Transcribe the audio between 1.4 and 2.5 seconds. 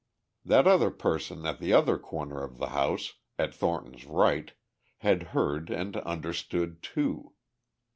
at the other corner